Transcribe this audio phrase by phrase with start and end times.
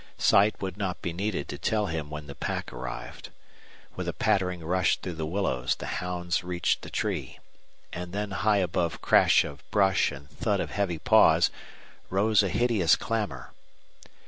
[0.17, 3.29] Sight would not be needed to tell him when the pack arrived.
[3.95, 7.37] With a pattering rush through the willows the hounds reached the tree;
[7.93, 11.51] and then high above crash of brush and thud of heavy paws
[12.09, 13.53] rose a hideous clamor.